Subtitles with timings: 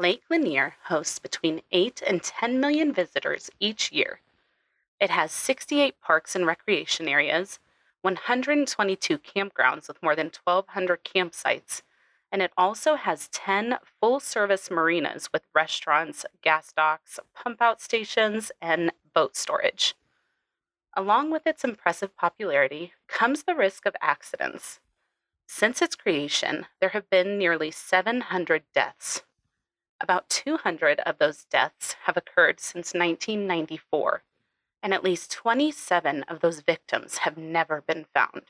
[0.00, 4.20] Lake Lanier hosts between 8 and 10 million visitors each year.
[4.98, 7.58] It has 68 parks and recreation areas,
[8.00, 11.82] 122 campgrounds with more than 1,200 campsites,
[12.32, 18.50] and it also has 10 full service marinas with restaurants, gas docks, pump out stations,
[18.62, 19.94] and boat storage.
[20.96, 24.80] Along with its impressive popularity comes the risk of accidents.
[25.46, 29.24] Since its creation, there have been nearly 700 deaths.
[30.02, 34.22] About 200 of those deaths have occurred since 1994,
[34.82, 38.44] and at least 27 of those victims have never been found.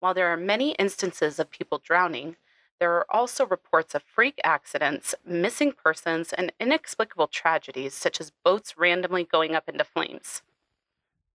[0.00, 2.36] While there are many instances of people drowning,
[2.80, 8.76] there are also reports of freak accidents, missing persons, and inexplicable tragedies such as boats
[8.76, 10.42] randomly going up into flames.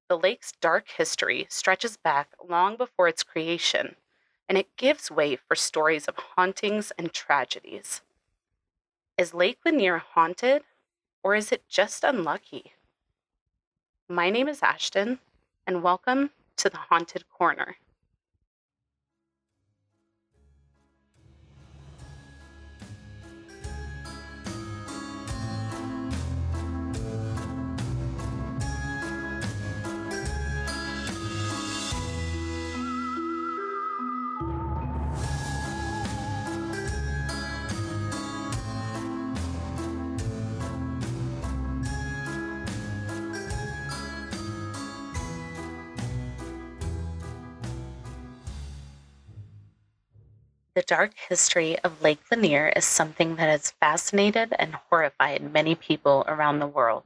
[0.09, 3.95] The lake's dark history stretches back long before its creation,
[4.49, 8.01] and it gives way for stories of hauntings and tragedies.
[9.17, 10.63] Is Lake Lanier haunted,
[11.21, 12.73] or is it just unlucky?
[14.07, 15.19] My name is Ashton,
[15.67, 17.75] and welcome to the Haunted Corner.
[50.73, 56.23] The dark history of Lake Lanier is something that has fascinated and horrified many people
[56.29, 57.03] around the world.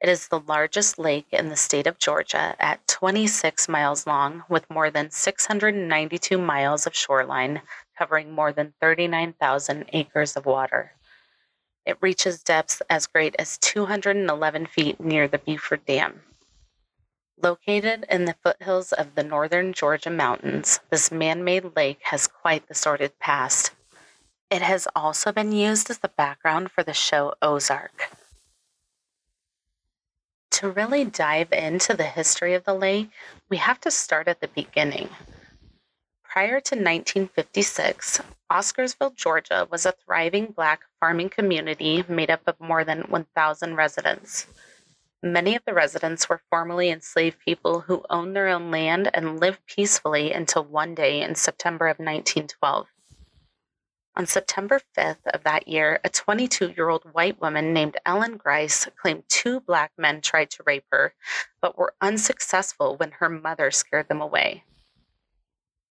[0.00, 4.70] It is the largest lake in the state of Georgia at 26 miles long, with
[4.70, 7.62] more than 692 miles of shoreline,
[7.98, 10.92] covering more than 39,000 acres of water.
[11.84, 16.22] It reaches depths as great as 211 feet near the Buford Dam.
[17.40, 22.66] Located in the foothills of the northern Georgia mountains, this man made lake has quite
[22.66, 23.70] the sordid past.
[24.50, 28.10] It has also been used as the background for the show Ozark.
[30.50, 33.10] To really dive into the history of the lake,
[33.48, 35.08] we have to start at the beginning.
[36.24, 38.20] Prior to 1956,
[38.50, 44.48] Oscarville, Georgia was a thriving black farming community made up of more than 1,000 residents.
[45.22, 49.66] Many of the residents were formerly enslaved people who owned their own land and lived
[49.66, 52.86] peacefully until one day in September of 1912.
[54.14, 58.86] On September 5th of that year, a 22 year old white woman named Ellen Grice
[58.96, 61.14] claimed two black men tried to rape her,
[61.60, 64.62] but were unsuccessful when her mother scared them away.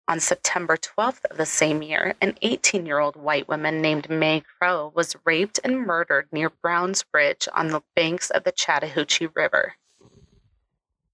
[0.06, 4.42] On September 12th of the same year, an 18 year old white woman named Mae
[4.58, 9.76] Crow was raped and murdered near Browns Bridge on the banks of the Chattahoochee River.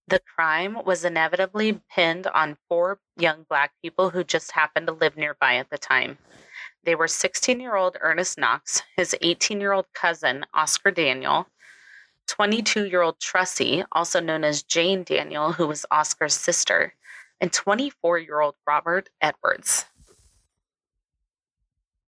[0.09, 5.17] The crime was inevitably pinned on four young black people who just happened to live
[5.17, 6.19] nearby at the time.
[6.83, 11.47] They were 16 year old Ernest Knox, his 18 year old cousin, Oscar Daniel,
[12.27, 16.95] 22 year old Trussie, also known as Jane Daniel, who was Oscar's sister,
[17.41, 19.87] and 24 year old Robert Edwards.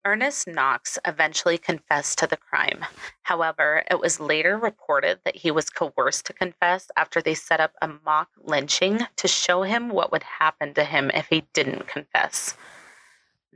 [0.05, 2.85] Ernest Knox eventually confessed to the crime.
[3.23, 7.73] However, it was later reported that he was coerced to confess after they set up
[7.81, 12.55] a mock lynching to show him what would happen to him if he didn't confess.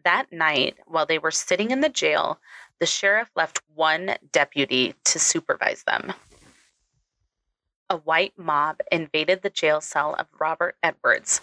[0.03, 2.39] That night, while they were sitting in the jail,
[2.79, 6.13] the sheriff left one deputy to supervise them.
[7.89, 11.41] A white mob invaded the jail cell of Robert Edwards.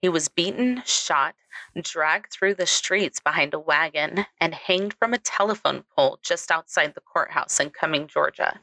[0.00, 1.34] He was beaten, shot,
[1.80, 6.94] dragged through the streets behind a wagon, and hanged from a telephone pole just outside
[6.94, 8.58] the courthouse in Cumming, Georgia.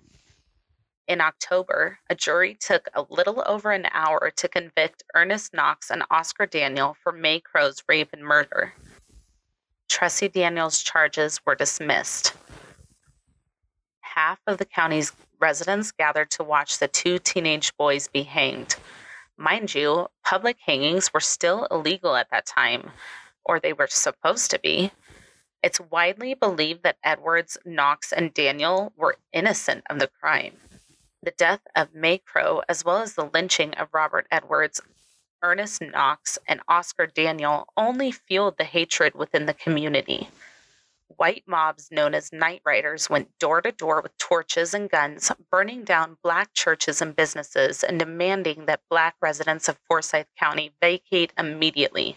[1.08, 6.04] In October, a jury took a little over an hour to convict Ernest Knox and
[6.12, 8.74] Oscar Daniel for Mae Crow's rape and murder.
[9.88, 12.34] Trussie Daniel's charges were dismissed.
[14.02, 18.76] Half of the county's residents gathered to watch the two teenage boys be hanged.
[19.38, 22.92] Mind you, public hangings were still illegal at that time,
[23.46, 24.92] or they were supposed to be.
[25.64, 30.58] It's widely believed that Edwards, Knox, and Daniel were innocent of the crime.
[31.22, 34.82] The death of Mae Crow, as well as the lynching of Robert Edwards,
[35.42, 40.30] Ernest Knox, and Oscar Daniel, only fueled the hatred within the community
[41.20, 45.84] white mobs known as night riders went door to door with torches and guns, burning
[45.84, 52.16] down black churches and businesses and demanding that black residents of Forsyth County vacate immediately.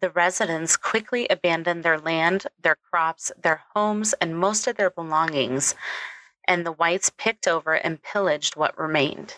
[0.00, 5.74] The residents quickly abandoned their land, their crops, their homes, and most of their belongings,
[6.46, 9.34] and the whites picked over and pillaged what remained.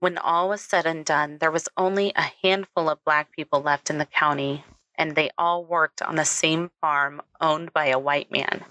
[0.00, 3.90] When all was said and done, there was only a handful of black people left
[3.90, 4.64] in the county,
[4.98, 8.64] and they all worked on the same farm owned by a white man.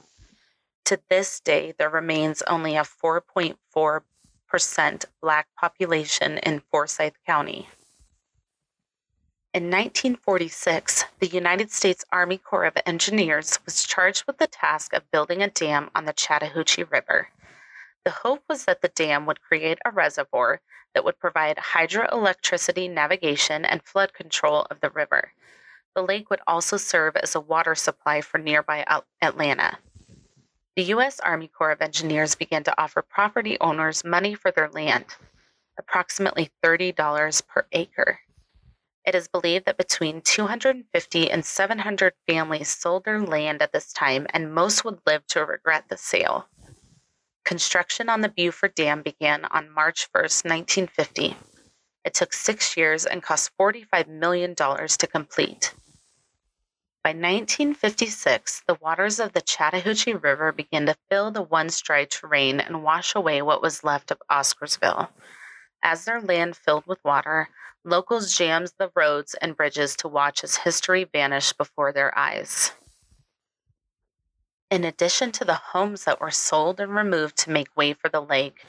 [0.86, 7.70] To this day, there remains only a 4.4% black population in Forsyth County.
[9.54, 15.10] In 1946, the United States Army Corps of Engineers was charged with the task of
[15.10, 17.30] building a dam on the Chattahoochee River.
[18.04, 20.62] The hope was that the dam would create a reservoir
[20.94, 25.34] that would provide hydroelectricity navigation and flood control of the river.
[25.98, 28.86] The lake would also serve as a water supply for nearby
[29.20, 29.80] Atlanta.
[30.76, 31.20] The U.S.
[31.20, 35.06] Army Corps of Engineers began to offer property owners money for their land,
[35.80, 38.20] approximately $30 per acre.
[39.08, 44.28] It is believed that between 250 and 700 families sold their land at this time,
[44.30, 46.46] and most would live to regret the sale.
[47.44, 51.36] Construction on the Buford Dam began on March 1, 1950.
[52.06, 55.74] It took six years and cost $45 million to complete.
[57.08, 62.60] By 1956, the waters of the Chattahoochee River began to fill the once dry terrain
[62.60, 65.08] and wash away what was left of Oscarville.
[65.82, 67.48] As their land filled with water,
[67.86, 72.74] locals jammed the roads and bridges to watch as history vanished before their eyes.
[74.70, 78.20] In addition to the homes that were sold and removed to make way for the
[78.20, 78.66] lake,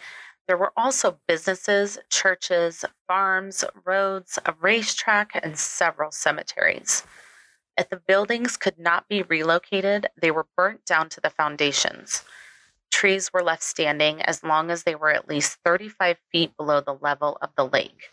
[0.47, 7.03] there were also businesses, churches, farms, roads, a racetrack, and several cemeteries.
[7.79, 12.25] If the buildings could not be relocated, they were burnt down to the foundations.
[12.91, 16.99] Trees were left standing as long as they were at least 35 feet below the
[17.01, 18.11] level of the lake.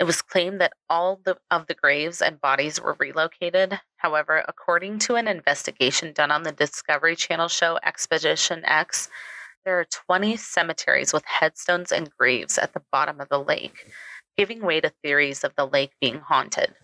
[0.00, 3.78] It was claimed that all the, of the graves and bodies were relocated.
[3.98, 9.08] However, according to an investigation done on the Discovery Channel show Expedition X,
[9.64, 13.92] there are 20 cemeteries with headstones and graves at the bottom of the lake,
[14.36, 16.74] giving way to theories of the lake being haunted.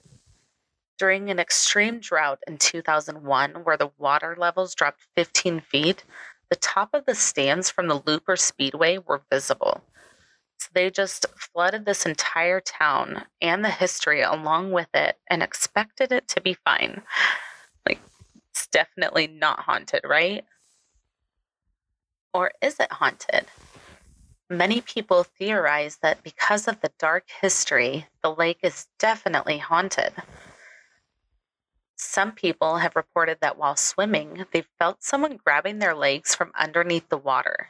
[1.00, 6.04] During an extreme drought in 2001, where the water levels dropped 15 feet,
[6.50, 9.82] the top of the stands from the Looper Speedway were visible.
[10.58, 16.12] So they just flooded this entire town and the history along with it and expected
[16.12, 17.00] it to be fine.
[17.88, 18.00] Like,
[18.50, 20.44] it's definitely not haunted, right?
[22.34, 23.46] Or is it haunted?
[24.50, 30.12] Many people theorize that because of the dark history, the lake is definitely haunted.
[32.02, 37.10] Some people have reported that while swimming, they felt someone grabbing their legs from underneath
[37.10, 37.68] the water.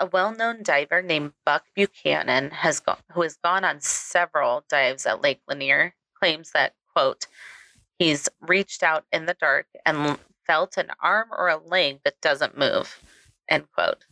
[0.00, 5.06] A well known diver named Buck Buchanan, has go- who has gone on several dives
[5.06, 7.28] at Lake Lanier, claims that, quote,
[8.00, 12.58] he's reached out in the dark and felt an arm or a leg that doesn't
[12.58, 13.00] move,
[13.48, 14.06] end quote.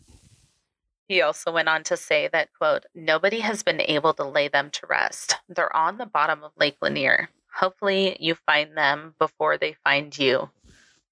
[1.09, 4.71] He also went on to say that, quote, nobody has been able to lay them
[4.71, 5.39] to rest.
[5.49, 7.31] They're on the bottom of Lake Lanier.
[7.59, 10.51] Hopefully, you find them before they find you.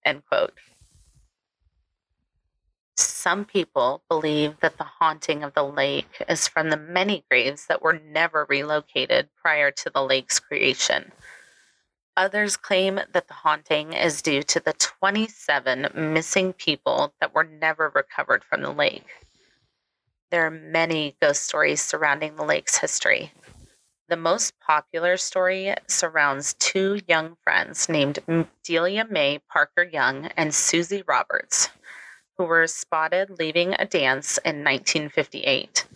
[0.05, 0.53] End quote.
[2.97, 7.83] Some people believe that the haunting of the lake is from the many graves that
[7.83, 11.11] were never relocated prior to the lake's creation.
[12.17, 17.93] Others claim that the haunting is due to the 27 missing people that were never
[17.95, 19.07] recovered from the lake.
[20.31, 23.33] There are many ghost stories surrounding the lake's history.
[24.09, 28.21] The most popular story surrounds two young friends named
[28.63, 31.71] Delia Mae Parker Young and Susie Roberts,
[32.39, 35.87] who were spotted leaving a dance in 1958.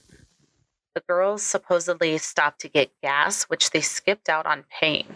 [0.94, 5.14] The girls supposedly stopped to get gas, which they skipped out on paying.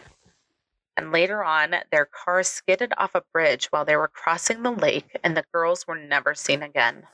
[0.96, 5.18] And later on, their car skidded off a bridge while they were crossing the lake,
[5.24, 7.08] and the girls were never seen again.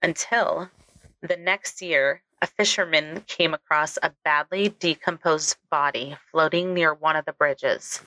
[0.00, 0.70] Until
[1.22, 7.24] the next year, a fisherman came across a badly decomposed body floating near one of
[7.24, 8.00] the bridges.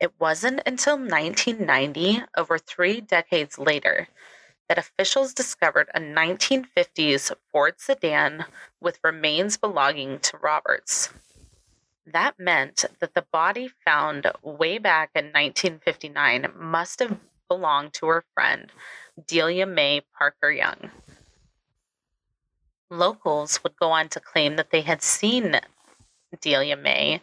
[0.00, 4.08] It wasn't until 1990, over three decades later,
[4.68, 8.44] that officials discovered a 1950s Ford sedan
[8.80, 11.10] with remains belonging to Roberts.
[12.06, 17.18] That meant that the body found way back in 1959 must have
[17.48, 18.70] belonged to her friend,
[19.26, 20.90] Delia Mae Parker Young.
[22.90, 25.60] Locals would go on to claim that they had seen
[26.40, 27.20] Delia Mae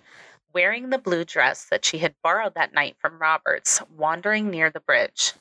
[0.53, 4.79] wearing the blue dress that she had borrowed that night from Roberts, wandering near the
[4.79, 5.33] bridge.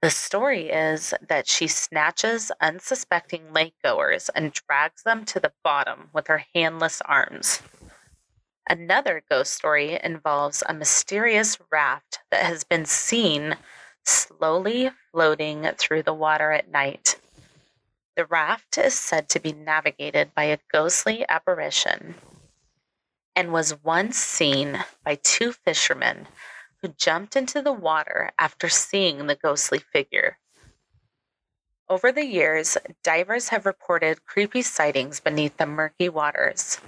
[0.00, 6.28] The story is that she snatches unsuspecting lakegoers and drags them to the bottom with
[6.28, 7.62] her handless arms.
[8.70, 13.56] Another ghost story involves a mysterious raft that has been seen
[14.04, 17.16] slowly floating through the water at night.
[18.18, 22.16] The raft is said to be navigated by a ghostly apparition
[23.36, 26.26] and was once seen by two fishermen
[26.82, 30.38] who jumped into the water after seeing the ghostly figure.
[31.88, 36.80] Over the years, divers have reported creepy sightings beneath the murky waters,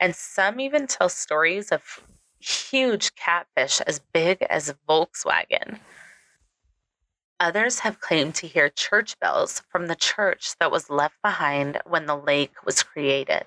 [0.00, 2.02] and some even tell stories of
[2.40, 5.78] huge catfish as big as Volkswagen.
[7.44, 12.06] Others have claimed to hear church bells from the church that was left behind when
[12.06, 13.44] the lake was created.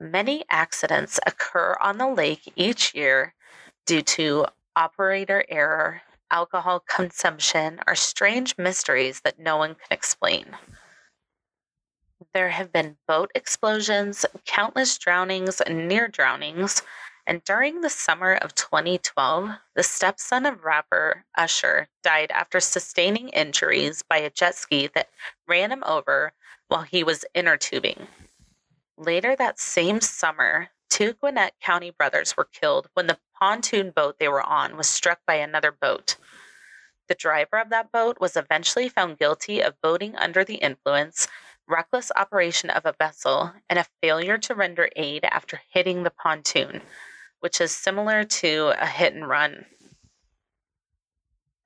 [0.00, 3.34] Many accidents occur on the lake each year
[3.84, 10.56] due to operator error, alcohol consumption, or strange mysteries that no one can explain.
[12.32, 16.82] There have been boat explosions, countless drownings and near drownings,
[17.26, 24.02] and during the summer of 2012, the stepson of rapper Usher died after sustaining injuries
[24.08, 25.10] by a jet ski that
[25.48, 26.32] ran him over
[26.68, 28.06] while he was inner tubing.
[28.96, 34.28] Later that same summer, two Gwinnett County brothers were killed when the pontoon boat they
[34.28, 36.16] were on was struck by another boat.
[37.08, 41.28] The driver of that boat was eventually found guilty of boating under the influence,
[41.68, 46.82] reckless operation of a vessel, and a failure to render aid after hitting the pontoon,
[47.46, 49.66] which is similar to a hit and run.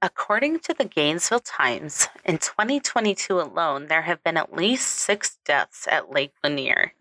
[0.02, 5.88] According to the Gainesville Times, in 2022 alone, there have been at least six deaths
[5.90, 6.92] at Lake Lanier.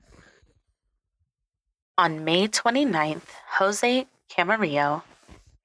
[1.98, 5.04] On May 29th, Jose Camarillo,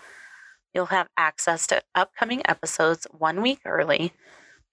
[0.74, 4.14] You'll have access to upcoming episodes one week early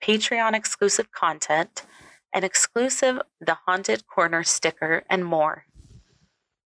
[0.02, 1.82] Patreon exclusive content,
[2.32, 5.66] an exclusive The Haunted Corner sticker, and more.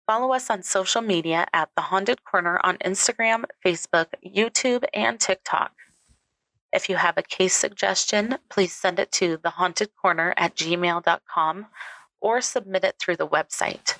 [0.05, 5.71] Follow us on social media at The Haunted Corner on Instagram, Facebook, YouTube, and TikTok.
[6.73, 11.67] If you have a case suggestion, please send it to thehauntedcorner at gmail.com
[12.19, 13.97] or submit it through the website.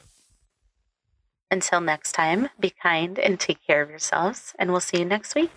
[1.53, 5.35] Until next time, be kind and take care of yourselves, and we'll see you next
[5.35, 5.51] week.